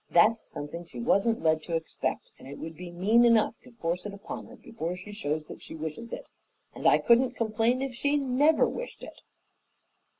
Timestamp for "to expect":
1.61-2.31